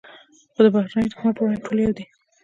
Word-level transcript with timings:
خو 0.53 0.59
د 0.65 0.67
بهرني 0.73 1.07
دښمن 1.11 1.31
پر 1.35 1.41
وړاندې 1.43 1.63
ټول 1.65 1.77
یو 1.83 1.95
دي. 1.97 2.05